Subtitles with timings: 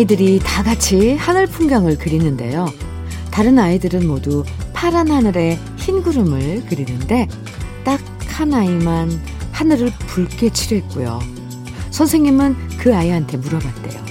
[0.00, 2.66] 아이들이 다 같이 하늘 풍경을 그리는데요.
[3.30, 7.28] 다른 아이들은 모두 파란 하늘에 흰 구름을 그리는데
[7.84, 8.00] 딱
[8.40, 9.10] 한 아이만
[9.52, 11.20] 하늘을 붉게 칠했고요.
[11.90, 14.02] 선생님은 그 아이한테 물어봤대요.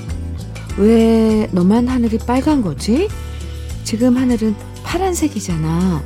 [0.78, 3.10] 왜 너만 하늘이 빨간 거지?
[3.84, 6.04] 지금 하늘은 파란색이잖아.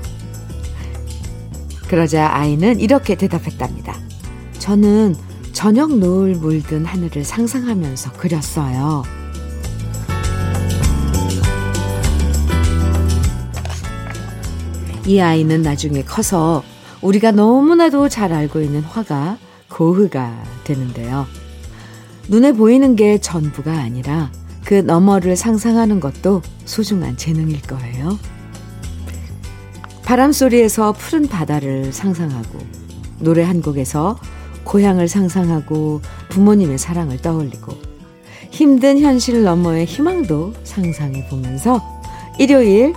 [1.90, 4.00] 그러자 아이는 이렇게 대답했답니다.
[4.58, 5.18] 저는
[5.52, 9.04] 저녁 노을 물든 하늘을 상상하면서 그렸어요.
[15.06, 16.64] 이 아이는 나중에 커서
[17.02, 19.38] 우리가 너무나도 잘 알고 있는 화가
[19.70, 21.26] 고흐가 되는데요.
[22.30, 24.32] 눈에 보이는 게 전부가 아니라
[24.64, 28.18] 그 너머를 상상하는 것도 소중한 재능일 거예요.
[30.06, 32.60] 바람 소리에서 푸른 바다를 상상하고
[33.20, 34.18] 노래 한 곡에서
[34.64, 37.74] 고향을 상상하고 부모님의 사랑을 떠올리고
[38.52, 41.82] 힘든 현실 너머의 희망도 상상해 보면서
[42.40, 42.94] 일요일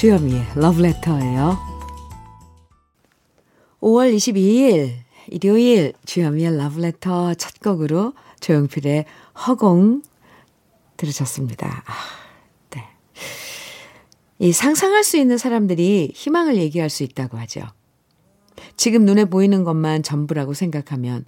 [0.00, 1.58] 주현미의 러브레터예요.
[3.80, 4.94] 5월 22일
[5.28, 9.04] 일요일 주현미의 러브레터 첫 곡으로 조용필의
[9.46, 10.00] 허공
[10.96, 11.84] 들으셨습니다.
[11.84, 11.92] 아,
[12.70, 12.82] 네.
[14.38, 17.60] 이 상상할 수 있는 사람들이 희망을 얘기할 수 있다고 하죠.
[18.78, 21.26] 지금 눈에 보이는 것만 전부라고 생각하면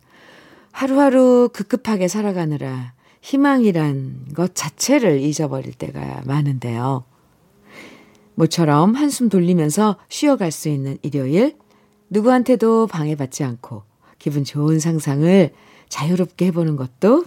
[0.71, 7.05] 하루하루 급급하게 살아가느라 희망이란 것 자체를 잊어버릴 때가 많은데요.
[8.35, 11.57] 모처럼 한숨 돌리면서 쉬어갈 수 있는 일요일,
[12.11, 13.83] 누구한테도 방해받지 않고
[14.19, 15.51] 기분 좋은 상상을
[15.89, 17.25] 자유롭게 해보는 것도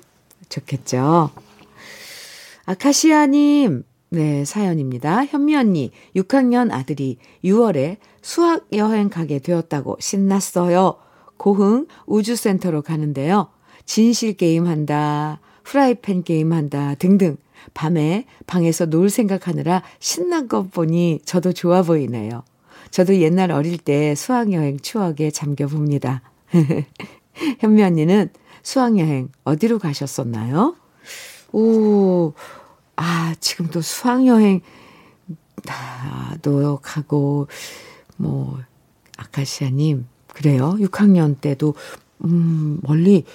[0.50, 1.30] 좋겠죠.
[2.66, 5.26] 아카시아님, 네, 사연입니다.
[5.26, 10.98] 현미 언니, 6학년 아들이 6월에 수학 여행 가게 되었다고 신났어요.
[11.38, 13.50] 고흥 우주센터로 가는데요.
[13.86, 17.38] 진실 게임 한다, 프라이팬 게임 한다 등등
[17.74, 22.44] 밤에 방에서 놀 생각하느라 신난 것 보니 저도 좋아 보이네요.
[22.92, 26.22] 저도 옛날 어릴 때 수학여행 추억에 잠겨 봅니다.
[27.60, 28.30] 현미 언니는
[28.64, 30.76] 수학여행 어디로 가셨었나요?
[31.52, 32.34] 오,
[32.96, 34.62] 아, 지금도 수학여행,
[35.64, 37.48] 나도 가고,
[38.18, 38.60] 뭐,
[39.18, 40.76] 아카시아님, 그래요?
[40.80, 41.76] 6학년 때도,
[42.24, 43.26] 음, 멀리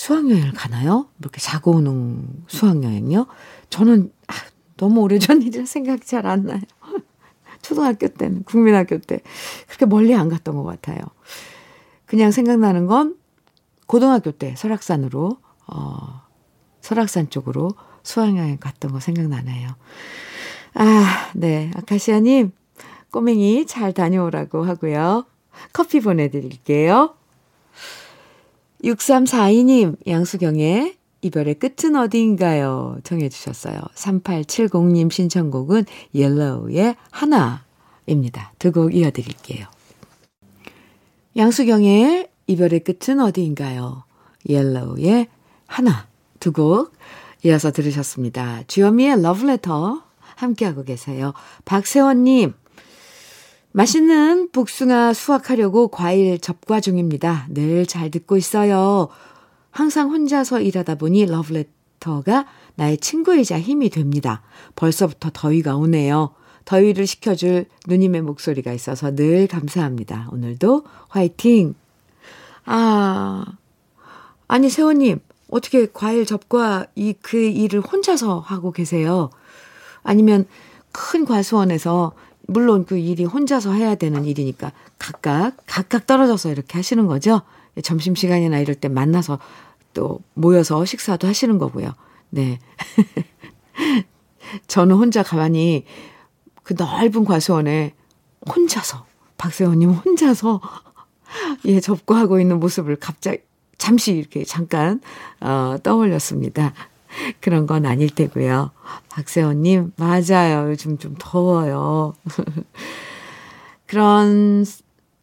[0.00, 1.08] 수학여행을 가나요?
[1.18, 3.26] 이렇게 자고 오는 수학여행요?
[3.68, 4.32] 저는 아,
[4.78, 6.60] 너무 오래전 일이라 생각이 잘 안 나요.
[7.60, 9.20] 초등학교 때는, 국민학교 때.
[9.66, 11.00] 그렇게 멀리 안 갔던 것 같아요.
[12.06, 13.16] 그냥 생각나는 건
[13.84, 16.22] 고등학교 때 설악산으로, 어,
[16.80, 17.68] 설악산 쪽으로
[18.02, 19.68] 수학여행 갔던 거 생각나네요.
[20.76, 21.70] 아, 네.
[21.76, 22.52] 아카시아님,
[23.12, 25.26] 꼬맹이 잘 다녀오라고 하고요.
[25.74, 27.16] 커피 보내드릴게요.
[28.84, 32.98] 6342님, 양수경의 이별의 끝은 어디인가요?
[33.04, 33.80] 정해주셨어요.
[33.94, 38.52] 3870님 신청곡은 옐로우의 하나입니다.
[38.58, 39.66] 두 곡 이어드릴게요.
[41.36, 44.04] 양수경의 이별의 끝은 어디인가요?
[44.48, 45.28] 옐로우의
[45.66, 46.06] 하나
[46.40, 46.92] 두 곡
[47.44, 48.62] 이어서 들으셨습니다.
[48.66, 50.02] 주현미의 러브레터
[50.36, 51.32] 함께하고 계세요.
[51.64, 52.54] 박세원님
[53.72, 57.46] 맛있는 복숭아 수확하려고 과일 접과 중입니다.
[57.50, 59.08] 늘 잘 듣고 있어요.
[59.70, 64.42] 항상 혼자서 일하다 보니 러브레터가 나의 친구이자 힘이 됩니다.
[64.74, 66.34] 벌써부터 더위가 오네요.
[66.64, 70.28] 더위를 식혀줄 누님의 목소리가 있어서 늘 감사합니다.
[70.32, 71.74] 오늘도 화이팅!
[72.64, 73.44] 아,
[74.46, 75.20] 아니, 세원님,
[75.50, 79.30] 어떻게 과일 접과 이, 그 일을 혼자서 하고 계세요?
[80.02, 80.46] 아니면
[80.92, 82.12] 큰 과수원에서
[82.50, 87.42] 물론 그 일이 혼자서 해야 되는 일이니까 각각, 각각 떨어져서 이렇게 하시는 거죠?
[87.84, 89.38] 점심 시간이나 이럴 때 만나서
[89.94, 91.92] 또 모여서 식사도 하시는 거고요.
[92.30, 92.58] 네.
[94.66, 95.84] 저는 혼자 가만히
[96.64, 97.94] 그 넓은 과수원에
[98.48, 100.60] 혼자서, 박세원님 혼자서,
[101.66, 103.42] 예, 접고하고 있는 모습을 갑자기,
[103.78, 105.00] 잠시 이렇게 잠깐,
[105.40, 106.72] 어, 떠올렸습니다.
[107.40, 108.70] 그런 건 아닐 테고요.
[109.08, 110.70] 박세원님, 맞아요.
[110.70, 112.14] 요즘 좀 더워요.
[113.86, 114.64] 그런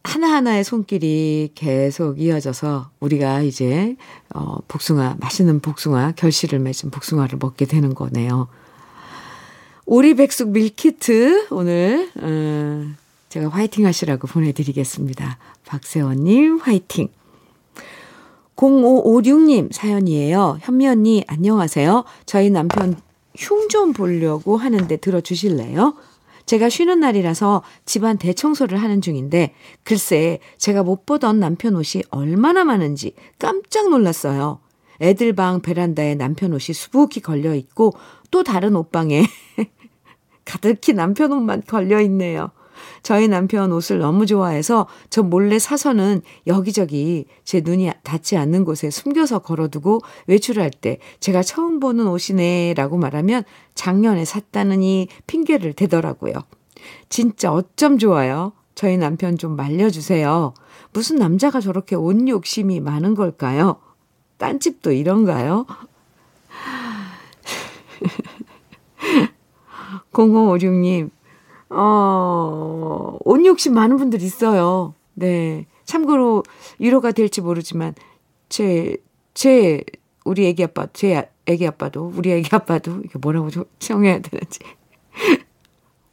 [0.04, 3.96] 하나하나의 손길이 계속 이어져서 우리가 이제,
[4.34, 8.48] 어, 복숭아, 맛있는 복숭아, 결실을 맺은 복숭아를 먹게 되는 거네요.
[9.84, 12.94] 오리백숙 밀키트, 오늘, 어,
[13.28, 15.38] 제가 화이팅 하시라고 보내드리겠습니다.
[15.66, 17.08] 박세원님, 화이팅.
[18.58, 20.58] 0556님 사연이에요.
[20.60, 22.04] 현미 언니, 안녕하세요.
[22.26, 22.96] 저희 남편
[23.36, 25.94] 흉 좀 보려고 하는데 들어주실래요?
[26.46, 33.14] 제가 쉬는 날이라서 집안 대청소를 하는 중인데, 글쎄, 제가 못 보던 남편 옷이 얼마나 많은지
[33.38, 34.58] 깜짝 놀랐어요.
[35.00, 37.92] 애들 방 베란다에 남편 옷이 수북히 걸려 있고
[38.32, 39.22] 또 다른 옷방에
[40.44, 42.50] 가득히 남편 옷만 걸려 있네요.
[43.02, 49.40] 저희 남편 옷을 너무 좋아해서 저 몰래 사서는 여기저기 제 눈이 닿지 않는 곳에 숨겨서
[49.40, 53.44] 걸어두고 외출할 때 제가 처음 보는 옷이네 라고 말하면
[53.74, 56.34] 작년에 샀다느니 핑계를 대더라고요.
[57.08, 58.52] 진짜 어쩜 좋아요.
[58.74, 60.54] 저희 남편 좀 말려주세요.
[60.92, 63.80] 무슨 남자가 저렇게 옷 욕심이 많은 걸까요?
[64.38, 65.66] 딴집도 이런가요?
[70.12, 71.10] 0556님,
[71.70, 74.94] 어, 옷 욕심 많은 분들 있어요.
[75.14, 75.66] 네.
[75.84, 76.42] 참고로
[76.78, 77.94] 위로가 될지 모르지만,
[78.48, 78.96] 제,
[79.34, 79.82] 제,
[80.24, 83.48] 우리 애기 아빠, 제 애기 아빠도, 우리 애기 아빠도, 이게 뭐라고
[83.78, 84.60] 정해야 되는지.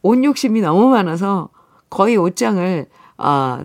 [0.02, 1.50] 옷 욕심이 너무 많아서
[1.90, 2.88] 거의 옷장을,
[3.18, 3.64] 아,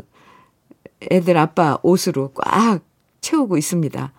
[1.10, 2.80] 애들 아빠 옷으로 꽉
[3.20, 4.12] 채우고 있습니다.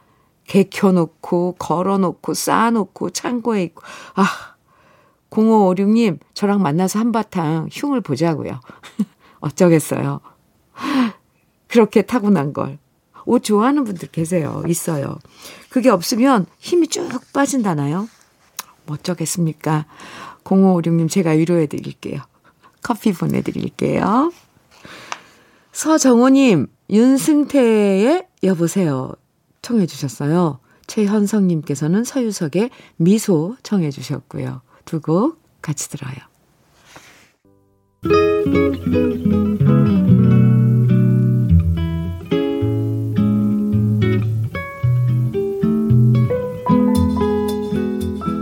[0.46, 3.84] 개켜놓고, 걸어놓고, 쌓아놓고, 창고에 있고,
[4.16, 4.51] 아,
[5.32, 8.60] 0556님, 저랑 만나서 한바탕 흉을 보자고요.
[9.40, 10.20] 어쩌겠어요.
[11.68, 12.78] 그렇게 타고난 걸.
[13.26, 14.64] 옷 좋아하는 분들 계세요.
[14.68, 15.18] 있어요.
[15.70, 18.08] 그게 없으면 힘이 쭉 빠진다나요?
[18.88, 19.86] 어쩌겠습니까?
[20.44, 22.22] 0556님, 제가 위로해 드릴게요.
[22.84, 24.32] 커피 보내드릴게요.
[25.72, 29.14] 서정호님, 윤승태의 여보세요.
[29.62, 30.60] 청해 주셨어요.
[30.88, 34.62] 최현성님께서는 서유석의 미소 청해 주셨고요.
[34.86, 36.16] 두 곡 같이 들어요.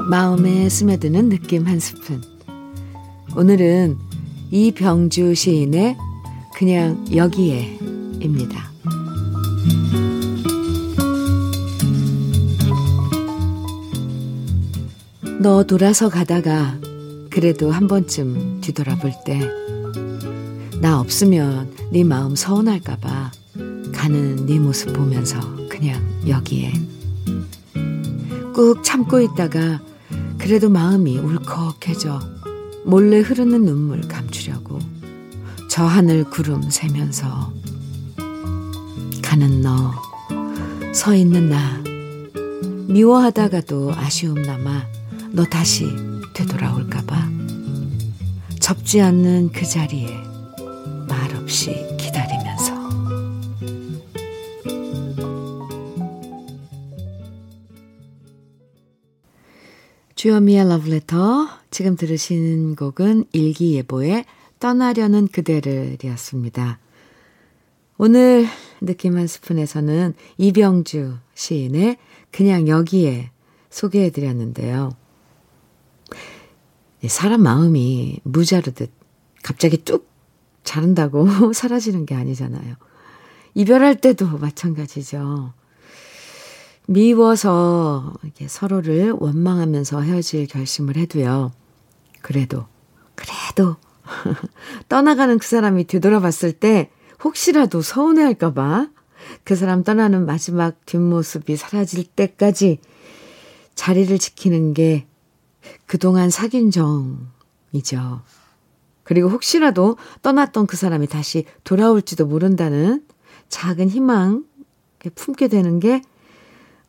[0.10, 2.22] 마음에 스며드는 느낌 한 스푼.
[3.36, 3.98] 오늘은
[4.52, 5.96] 이병주 시인의
[6.56, 8.72] 그냥 여기에입니다.
[15.40, 16.78] 너 돌아서 가다가
[17.30, 19.40] 그래도 한 번쯤 뒤돌아볼 때
[20.82, 23.32] 나 없으면 네 마음 서운할까 봐
[23.94, 25.38] 가는 네 모습 보면서
[25.68, 26.72] 그냥 여기에
[28.56, 29.82] 꾹 참고 있다가
[30.38, 32.22] 그래도 마음이 울컥해져
[32.86, 34.80] 몰래 흐르는 눈물 감추려고
[35.70, 37.52] 저 하늘 구름 세면서
[39.22, 39.92] 가는 너
[40.94, 41.84] 서 있는 나
[42.88, 44.88] 미워하다가도 아쉬움 남아
[45.32, 45.86] 너 다시
[46.34, 47.30] 되돌아올까봐
[48.60, 50.08] 접지 않는 그 자리에
[51.08, 52.74] 말없이 기다리면서
[60.16, 64.26] 주여미의 러브레터 지금 들으시는 곡은 일기예보의
[64.60, 66.80] 떠나려는 그대를 이었습니다.
[67.98, 68.48] 오늘
[68.82, 71.98] 느낌 한 스푼에서는 이병주 시인의
[72.32, 73.32] 그냥 여기에
[73.70, 74.92] 소개해드렸는데요.
[77.08, 78.92] 사람 마음이 무자르듯
[79.42, 80.10] 갑자기 뚝
[80.64, 82.76] 자른다고 사라지는 게 아니잖아요.
[83.56, 85.54] 이별할 때도 마찬가지죠.
[86.88, 88.14] 미워서
[88.48, 91.52] 서로를 원망하면서 헤어질 결심을 해도요.
[92.22, 92.66] 그래도,
[93.16, 93.78] 그래도,
[94.90, 96.90] 떠나가는 그 사람이 되돌아봤을 때
[97.24, 98.90] 혹시라도 서운해할까봐
[99.44, 102.80] 그 사람 떠나는 마지막 뒷모습이 사라질 때까지
[103.76, 105.06] 자리를 지키는 게
[105.86, 108.22] 그동안 사귄 정이죠.
[109.04, 113.04] 그리고 혹시라도 떠났던 그 사람이 다시 돌아올지도 모른다는
[113.50, 114.46] 작은 희망
[115.16, 116.02] 품게 되는 게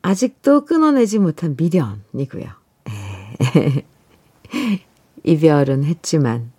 [0.02, 2.46] 아직도 끊어내지 못한 미련이고요.
[5.25, 6.52] 이별은 했지만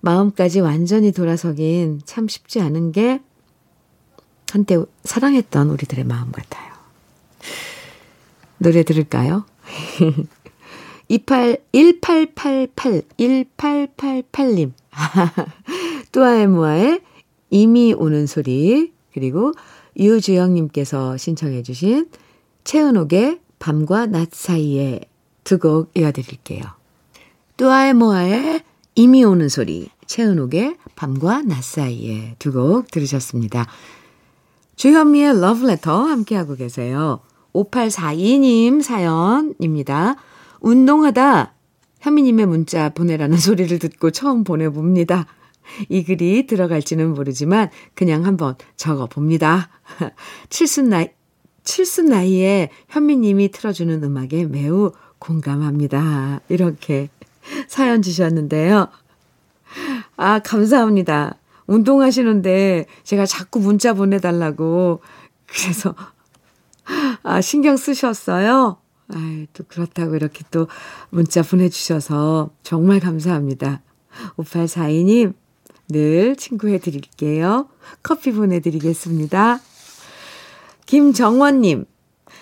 [0.00, 3.20] 마음까지 완전히 돌아서긴 참 쉽지 않은 게
[4.50, 6.72] 한때 사랑했던 우리들의 마음 같아요.
[8.58, 9.44] 노래 들을까요?
[11.10, 14.70] 28, 1888, 1888님.
[16.12, 17.00] 뚜아에모아의
[17.50, 19.52] 이미 오는 소리, 그리고
[19.98, 22.08] 유주영님께서 신청해주신
[22.62, 25.00] 최은옥의 밤과 낮 사이에
[25.42, 26.62] 두 곡 이어드릴게요.
[27.56, 28.60] 뚜아에모아의
[28.94, 33.66] 이미 오는 소리, 최은옥의 밤과 낮 사이에 두 곡 들으셨습니다.
[34.76, 37.18] 주현미의 러브레터 함께하고 계세요.
[37.52, 40.14] 5842님 사연입니다.
[40.60, 41.54] 운동하다
[42.00, 45.26] 현미님의 문자 보내라는 소리를 듣고 처음 보내봅니다.
[45.88, 49.68] 이 글이 들어갈지는 모르지만 그냥 한번 적어 봅니다.
[50.50, 51.10] 칠순 나이,
[51.62, 56.40] 칠순 나이에 현미님이 틀어주는 음악에 매우 공감합니다.
[56.48, 57.08] 이렇게
[57.68, 58.88] 사연 주셨는데요.
[60.16, 61.36] 아, 감사합니다.
[61.66, 65.00] 운동하시는데 제가 자꾸 문자 보내달라고.
[65.46, 65.94] 그래서
[67.22, 68.79] 아, 신경 쓰셨어요?
[69.14, 70.68] 아이, 또 그렇다고 이렇게 또
[71.10, 73.82] 문자 보내주셔서 정말 감사합니다.
[74.36, 75.34] 5842님,
[75.88, 77.68] 늘 친구해 드릴게요.
[78.02, 79.60] 커피 보내드리겠습니다.
[80.86, 81.86] 김정원님,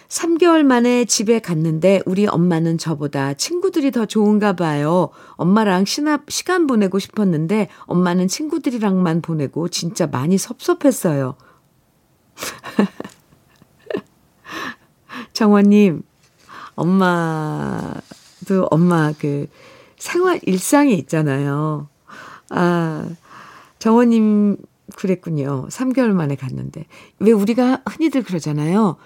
[0.09, 5.11] 3개월 만에 집에 갔는데 우리 엄마는 저보다 친구들이 더 좋은가 봐요.
[5.33, 11.37] 엄마랑 시납, 시간 보내고 싶었는데 엄마는 친구들이랑만 보내고 진짜 많이 섭섭했어요.
[15.35, 16.03] 정원님,
[16.79, 19.47] 엄마도 엄마 그
[19.99, 21.89] 생활 일상이 있잖아요.
[22.51, 23.09] 아,
[23.79, 24.57] 정원님
[24.97, 25.67] 그랬군요.
[25.69, 26.87] 3개월 만에 갔는데.
[27.19, 28.97] 왜 우리가 흔히들 그러잖아요.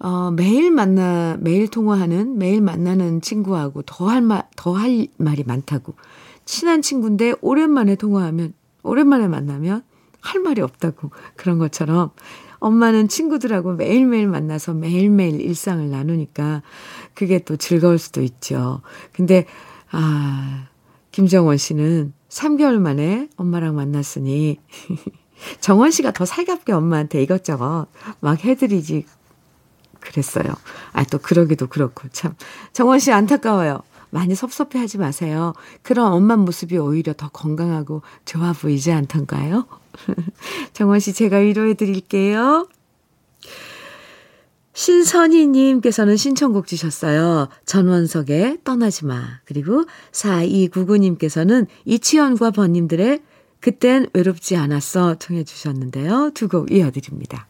[0.00, 5.94] 어, 매일 만나, 매일 통화하는, 매일 만나는 친구하고 더 할 말, 더 할 말이 많다고.
[6.44, 8.52] 친한 친구인데 오랜만에 통화하면,
[8.82, 9.82] 오랜만에 만나면
[10.20, 11.10] 할 말이 없다고.
[11.36, 12.10] 그런 것처럼
[12.64, 16.62] 엄마는 친구들하고 매일매일 만나서 매일매일 일상을 나누니까
[17.12, 18.80] 그게 또 즐거울 수도 있죠.
[19.12, 19.44] 근데,
[19.90, 20.68] 아,
[21.12, 24.58] 김정원 씨는 3개월 만에 엄마랑 만났으니
[25.60, 27.86] 정원 씨가 더 살갑게 엄마한테 이것저것
[28.20, 29.04] 막 해드리지
[30.00, 30.46] 그랬어요.
[30.94, 32.34] 아, 또 그러기도 그렇고 참.
[32.72, 33.82] 정원 씨 안타까워요.
[34.14, 35.54] 많이 섭섭해 하지 마세요.
[35.82, 39.66] 그런 엄마 모습이 오히려 더 건강하고 좋아 보이지 않던가요?
[40.72, 42.68] 정원 씨 제가 위로해 드릴게요.
[44.72, 47.48] 신선희님께서는 신청곡 주셨어요.
[47.66, 49.40] 전원석의 떠나지 마.
[49.44, 53.20] 그리고 4299님께서는 이치현과 번님들의
[53.60, 56.30] 그땐 외롭지 않았어 청해 주셨는데요.
[56.34, 57.48] 두 곡 이어드립니다.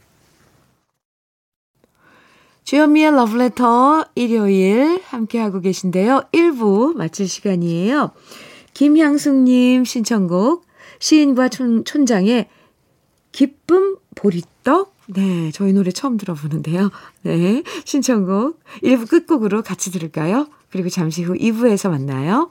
[2.64, 6.22] 주현미의 러브레터 일요일 함께하고 계신데요.
[6.32, 8.10] 1부 마칠 시간이에요.
[8.72, 10.66] 김향숙님 신청곡
[10.98, 12.48] 시인과 촌, 촌장의
[13.32, 16.90] 기쁨 보리떡 네, 저희 노래 처음 들어보는데요.
[17.22, 20.48] 네, 신청곡 1부 끝곡으로 같이 들을까요?
[20.70, 22.50] 그리고 잠시 후 2부에서 만나요.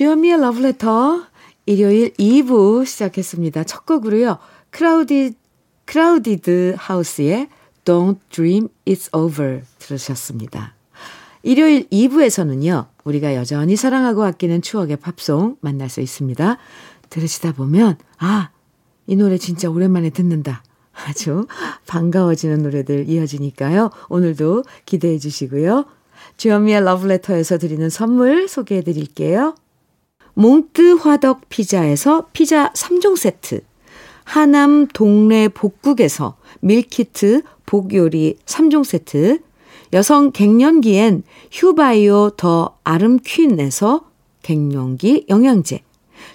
[0.00, 1.24] 주현미의 Letter
[1.66, 3.64] 일요일 2부 시작했습니다.
[3.64, 4.38] 첫 곡으로요.
[4.70, 5.34] 크라우디
[5.84, 7.50] 크라우디드 하우스의
[7.84, 10.74] Don't Dream It's Over 들으셨습니다.
[11.42, 12.86] 일요일 2부에서는요.
[13.04, 16.56] 우리가 여전히 사랑하고 아끼는 추억의 팝송 만날 수 있습니다.
[17.10, 18.48] 들으시다 보면, 아,
[19.06, 20.62] 이 노래 진짜 오랜만에 듣는다.
[20.94, 21.46] 아주
[21.86, 23.90] 반가워지는 노래들 이어지니까요.
[24.08, 25.84] 오늘도 기대해 주시고요.
[26.38, 29.54] 주현미의 러브레터에서 드리는 선물 소개해 드릴게요.
[30.34, 33.62] 몽뜨 화덕 피자에서 피자 3종 세트.
[34.24, 39.40] 하남 동래 복국에서 밀키트 복요리 3종 세트.
[39.92, 44.04] 여성 갱년기엔 휴바이오 더 아름퀸에서
[44.42, 45.82] 갱년기 영양제.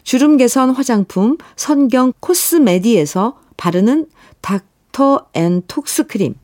[0.04, 4.08] 주름 개선 화장품 선경 코스메디에서 바르는
[4.42, 6.36] 닥터 앤 톡스 크림,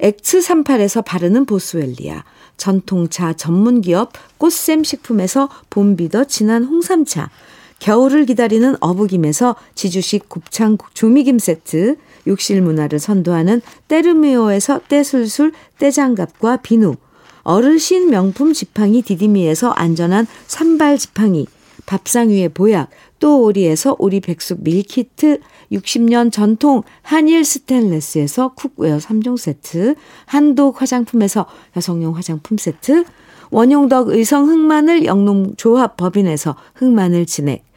[0.00, 2.24] 엑스38에서 바르는 보스웰리아,
[2.56, 7.30] 전통차 전문기업 꽃샘 식품에서 봄비더 진한 홍삼차,
[7.78, 11.96] 겨울을 기다리는 어부김에서 지주식 곱창 조미김 세트,
[12.26, 16.96] 욕실 문화를 선도하는 때르미오에서 때술술 때장갑과 비누,
[17.42, 21.46] 어르신 명품 지팡이 디디미에서 안전한 삼발 지팡이,
[21.86, 25.40] 밥상 위의 보약, 또 오리에서 오리 백숙 밀키트,
[25.72, 29.94] 60년 전통 한일 스텐레스에서 cookware 3종 세트,
[30.26, 33.04] 한독 화장품에서 여성용 화장품 세트,
[33.50, 37.64] 원용덕 의성 흑마늘 영농조합 법인에서 흑마늘 진액,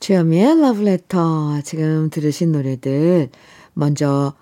[0.00, 3.28] 주현미의 러브레터 지금 들으신 노래들
[3.74, 4.32] 먼저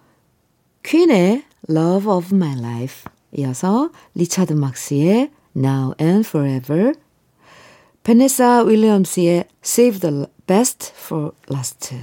[0.84, 6.92] 퀸의 Love of My Life 이어서 리차드 막스의 Now and Forever
[8.04, 11.96] 베네사 윌리엄스의 Save the Best for Last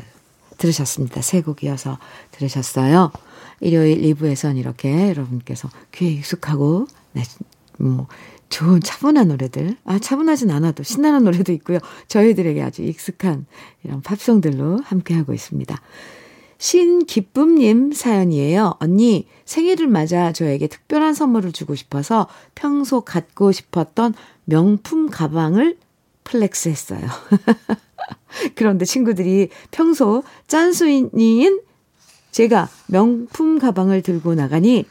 [0.57, 1.21] 들으셨습니다.
[1.21, 1.97] 세 곡 이어서
[2.31, 3.11] 들으셨어요.
[3.61, 7.23] 일요일 2부에선 이렇게 여러분께서 귀에 익숙하고 네,
[7.79, 8.07] 뭐
[8.49, 11.79] 좋은 차분한 노래들, 아 차분하진 않아도 신나는 노래도 있고요.
[12.07, 13.45] 저희들에게 아주 익숙한
[13.83, 15.81] 이런 팝송들로 함께하고 있습니다.
[16.57, 18.75] 신기쁨님 사연이에요.
[18.79, 24.13] 언니, 생일을 맞아 저에게 특별한 선물을 주고 싶어서 평소 갖고 싶었던
[24.45, 25.77] 명품 가방을
[26.23, 27.05] flex 했어요.
[28.55, 31.61] 그런데 친구들이 평소 짠순이인
[32.31, 34.85] 제가 명품 가방을 들고 나가니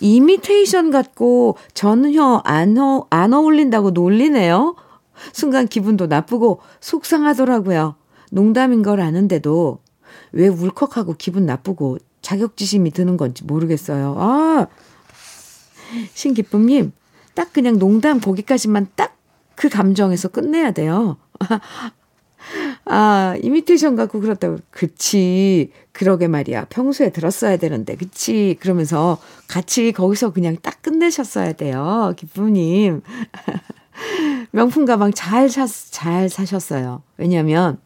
[0.00, 4.76] 이미테이션 같고 전혀 안, 어, 안 어울린다고 놀리네요.
[5.32, 7.96] 순간 기분도 나쁘고 속상하더라고요.
[8.30, 9.80] 농담인 걸 아는데도
[10.32, 14.14] 왜 울컥하고 기분 나쁘고 자격지심이 드는 건지 모르겠어요.
[14.18, 14.66] 아,
[16.12, 16.92] 신기쁨님,
[17.34, 19.18] 딱 그냥 농담 거기까지만 딱
[19.58, 21.16] 그 감정에서 끝내야 돼요.
[22.90, 24.58] 아, 이미테이션 갖고 그렇다고.
[24.70, 25.70] 그치.
[25.92, 26.66] 그러게 말이야.
[26.66, 27.96] 평소에 들었어야 되는데.
[27.96, 28.56] 그치.
[28.60, 32.14] 그러면서 같이 거기서 그냥 딱 끝내셨어야 돼요.
[32.16, 33.02] 기쁨님.
[34.52, 37.02] 명품 가방 잘 사, 잘 사셨어요.
[37.18, 37.78] 왜냐면,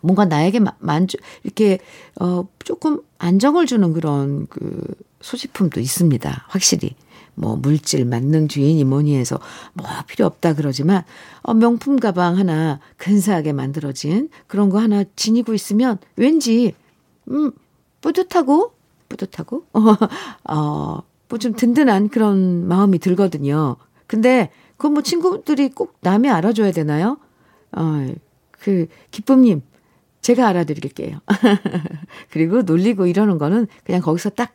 [0.00, 1.78] 뭔가 나에게 만족, 이렇게,
[2.20, 6.44] 어, 조금 안정을 주는 그런 그 소지품도 있습니다.
[6.48, 6.94] 확실히.
[7.34, 9.38] 뭐 물질 만능주의니 뭐니 해서
[9.72, 11.02] 뭐 필요 없다 그러지만
[11.42, 16.74] 어, 명품 가방 하나 근사하게 만들어진 그런 거 하나 지니고 있으면 왠지
[17.28, 17.52] 음
[18.00, 18.72] 뿌듯하고
[19.08, 19.64] 뿌듯하고
[20.48, 23.76] 어, 뭐좀 든든한 그런 마음이 들거든요.
[24.06, 27.18] 근데 그건 뭐 친구들이 꼭 남이 알아줘야 되나요?
[27.72, 28.14] 어,
[28.50, 29.62] 그 기쁨님
[30.20, 31.18] 제가 알아드릴게요.
[32.30, 34.54] 그리고 놀리고 이러는 거는 그냥 거기서 딱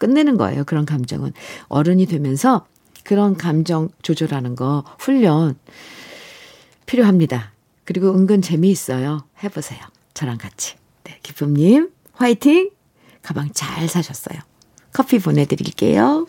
[0.00, 0.64] 끝내는 거예요.
[0.64, 1.32] 그런 감정은.
[1.68, 2.66] 어른이 되면서
[3.04, 5.56] 그런 감정 조절하는 거 훈련
[6.86, 7.52] 필요합니다.
[7.84, 9.24] 그리고 은근 재미있어요.
[9.44, 9.78] 해보세요.
[10.14, 10.74] 저랑 같이.
[11.04, 12.70] 네, 기쁨님, 화이팅!
[13.22, 14.40] 가방 잘 사셨어요.
[14.92, 16.26] 커피 보내드릴게요.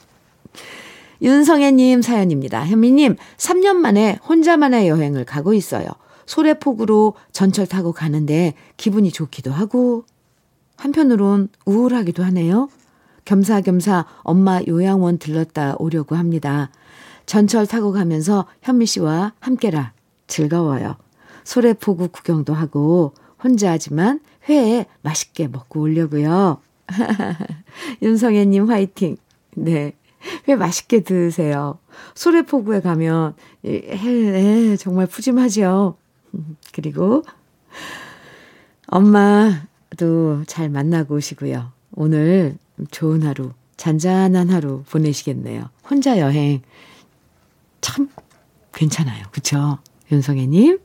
[1.21, 2.65] 윤성애님 사연입니다.
[2.65, 5.87] 현미님, 3년 만에 혼자만의 여행을 가고 있어요.
[6.25, 10.05] 소래폭으로 전철 타고 가는데 기분이 좋기도 하고,
[10.77, 12.69] 한편으론 우울하기도 하네요.
[13.25, 16.69] 겸사겸사 엄마 요양원 들렀다 오려고 합니다.
[17.25, 19.93] 전철 타고 가면서 현미 씨와 함께라
[20.27, 20.97] 즐거워요.
[21.43, 26.61] 소래포구 구경도 하고 혼자 하지만 회에 맛있게 먹고 오려고요.
[28.01, 29.17] 윤성애 님 화이팅.
[29.55, 29.93] 네.
[30.47, 31.79] 회 맛있게 드세요.
[32.13, 35.97] 소래포구에 가면 에, 에, 정말 푸짐하죠.
[36.73, 37.23] 그리고
[38.87, 41.71] 엄마도 잘 만나고 오시고요.
[41.93, 42.57] 오늘
[42.89, 45.69] 좋은 하루, 잔잔한 하루 보내시겠네요.
[45.89, 46.61] 혼자 여행
[47.81, 48.09] 참
[48.73, 49.25] 괜찮아요.
[49.31, 49.79] 그쵸?
[50.11, 50.79] 윤성애님.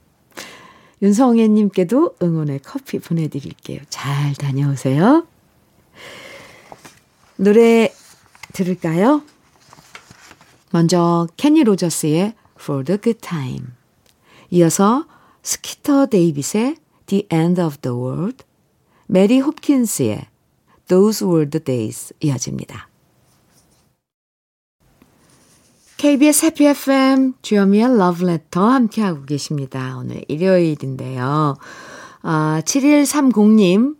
[1.02, 3.80] 윤성애님께도 응원의 커피 보내드릴게요.
[3.88, 5.26] 잘 다녀오세요.
[7.36, 7.92] 노래
[8.52, 9.22] 들을까요?
[10.70, 13.66] 먼저 케니 로저스의 For the Good Time
[14.50, 15.06] 이어서
[15.42, 18.44] 스키터 데이빗의 The End of the World
[19.06, 20.26] 메리 홉킨스의
[20.88, 22.88] Those were the days 이어집니다.
[25.96, 29.96] KBS 해피 FM 주현미의 러브레터 함께하고 계십니다.
[29.98, 31.56] 오늘 일요일인데요.
[32.22, 33.96] 아, 7130님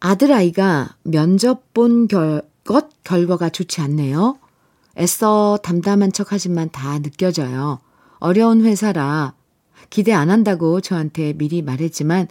[0.00, 4.38] 아들아이가 면접 본 결, 것 결과가 좋지 않네요.
[4.98, 7.78] 애써 담담한 척 하지만 다 느껴져요.
[8.18, 9.34] 어려운 회사라
[9.88, 12.28] 기대 안 한다고 저한테 미리 말했지만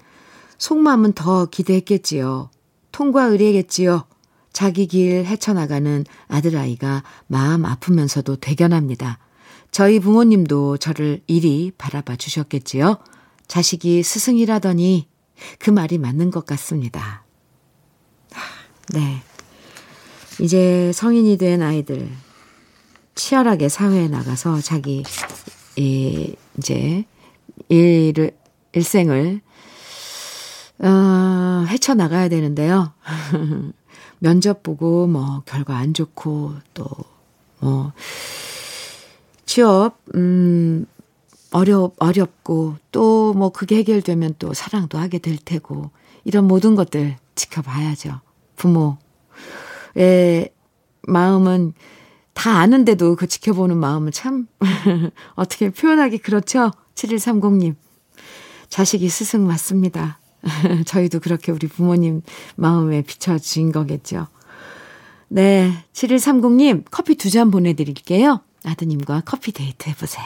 [0.57, 2.49] 속마음은 더 기대했겠지요.
[2.91, 4.05] 통과 의례겠지요.
[4.51, 9.19] 자기 길 헤쳐나가는 아들아이가 마음 아프면서도 대견합니다.
[9.71, 12.97] 저희 부모님도 저를 이리 바라봐 주셨겠지요.
[13.47, 15.07] 자식이 스승이라더니
[15.59, 17.23] 그 말이 맞는 것 같습니다.
[18.93, 19.21] 네.
[20.41, 22.09] 이제 성인이 된 아이들
[23.15, 25.03] 치열하게 사회에 나가서 자기
[25.75, 27.05] 이, 이제
[27.67, 28.31] 일을
[28.71, 29.41] 일생을
[30.79, 32.93] 어, 헤쳐나가야 되는데요.
[34.19, 36.85] 면접 보고 뭐 결과 안 좋고 또
[37.61, 37.91] 뭐
[39.45, 40.85] 취업 음
[41.51, 45.91] 어렵 어렵고 또 뭐 그게 해결되면 또 사랑도 하게 될 테고
[46.23, 48.21] 이런 모든 것들 지켜봐야죠.
[48.55, 48.97] 부모의
[51.03, 51.73] 마음은
[52.33, 54.47] 다 아는데도 그 지켜보는 마음은 참
[55.35, 56.71] 어떻게 표현하기 그렇죠.
[56.95, 57.75] 7130님.
[58.69, 60.18] 자식이 스승 맞습니다.
[60.85, 62.21] 저희도 그렇게 우리 부모님
[62.55, 64.27] 마음에 비춰진 거겠죠.
[65.27, 68.41] 네, 7130님 커피 두 잔 보내드릴게요.
[68.65, 70.25] 아드님과 커피 데이트 해보세요.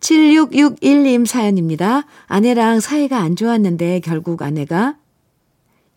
[0.00, 2.04] 7661님 사연입니다.
[2.26, 4.96] 아내랑 사이가 안 좋았는데 결국 아내가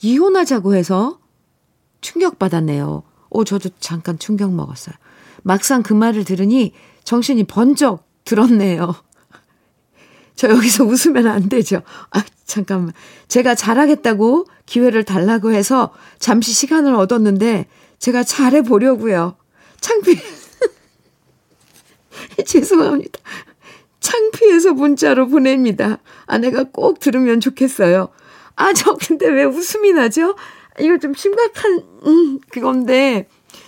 [0.02, 1.20] 이혼하자고 해서
[2.02, 3.04] 충격받았네요.
[3.30, 4.96] 오, 저도 잠깐 충격 먹었어요.
[5.44, 8.96] 막상 그 말을 들으니 정신이 번쩍 들었네요.
[10.40, 11.82] 저 여기서 웃으면 안 되죠.
[12.12, 12.94] 아, 잠깐만.
[13.28, 19.36] 제가 잘하겠다고 기회를 달라고 해서 잠시 시간을 얻었는데 제가 잘해 보려고요.
[19.82, 20.18] 창피.
[22.48, 23.20] 죄송합니다.
[24.00, 25.98] 창피해서 문자로 보냅니다.
[26.26, 28.08] 아내가 꼭 들으면 좋겠어요.
[28.56, 30.38] 아, 저 근데 왜 웃음이 나죠?
[30.80, 33.28] 이거 좀 심각한, 음, 그건데,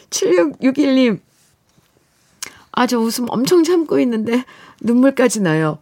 [0.10, 1.20] 7661님.
[2.72, 4.46] 아, 저 웃음 엄청 참고 있는데,
[4.80, 5.80] 눈물까지 나요.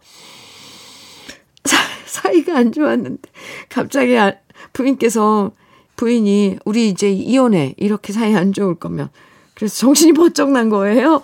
[2.10, 3.30] 사, 사이가 안 좋았는데,
[3.68, 4.34] 갑자기 아,
[4.72, 5.52] 부인께서,
[5.96, 7.74] 부인이, 우리 이제 이혼해.
[7.76, 9.10] 이렇게 사이 안 좋을 거면.
[9.54, 11.22] 그래서 정신이 번쩍 난 거예요.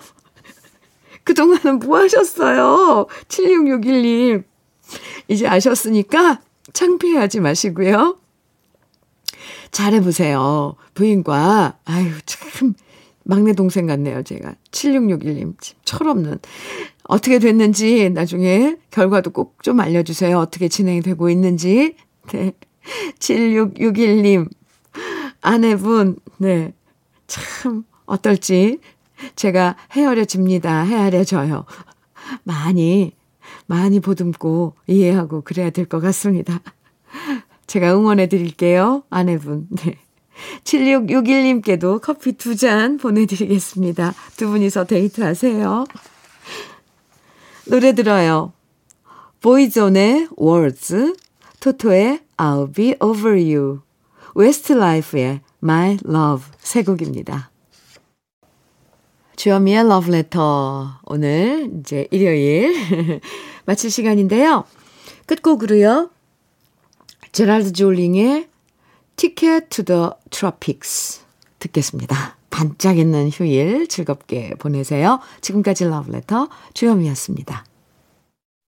[1.23, 3.07] 그동안은 뭐 하셨어요?
[3.27, 4.43] 7661님.
[5.27, 6.41] 이제 아셨으니까
[6.73, 8.17] 창피하지 마시고요.
[9.71, 10.75] 잘해보세요.
[10.93, 12.73] 부인과, 아유, 참,
[13.23, 14.55] 막내 동생 같네요, 제가.
[14.71, 15.55] 7661님.
[15.83, 16.39] 철없는.
[17.07, 20.37] 어떻게 됐는지 나중에 결과도 꼭 좀 알려주세요.
[20.37, 21.95] 어떻게 진행이 되고 있는지.
[22.31, 22.53] 네.
[23.19, 24.49] 7661님.
[25.41, 26.73] 아내분, 네.
[27.27, 28.79] 참, 어떨지
[29.35, 30.83] 제가 헤아려집니다.
[30.83, 31.65] 헤아려져요.
[32.43, 33.11] 많이,
[33.65, 36.61] 많이 보듬고 이해하고 그래야 될 것 같습니다.
[37.67, 39.03] 제가 응원해 드릴게요.
[39.09, 39.67] 아내분.
[39.71, 39.97] 네.
[40.63, 44.13] 7661님께도 커피 두 잔 보내드리겠습니다.
[44.37, 45.85] 두 분이서 데이트하세요.
[47.69, 48.53] 노래 들어요.
[49.41, 51.15] 보이존의 Words,
[51.59, 53.81] 토토의 I'll be over you,
[54.35, 57.51] 웨스트라이프의 My Love 세 곡입니다.
[59.35, 61.01] 주현미의 러브레터.
[61.05, 63.21] 오늘 이제 일요일
[63.65, 64.63] 마칠 시간인데요.
[65.25, 66.09] 끝곡으로요.
[67.33, 68.47] 제랄드 졸링의
[69.17, 71.21] Ticket to the Tropics
[71.59, 72.36] 듣겠습니다.
[72.57, 75.19] 반짝이는 휴일 즐겁게 보내세요.
[75.41, 77.65] 지금까지 러브레터 주현미였습니다.